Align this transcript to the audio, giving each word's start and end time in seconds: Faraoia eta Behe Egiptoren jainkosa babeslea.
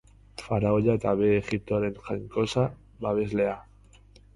Faraoia 0.43 0.95
eta 1.01 1.13
Behe 1.21 1.37
Egiptoren 1.43 2.03
jainkosa 2.11 2.67
babeslea. 3.07 3.59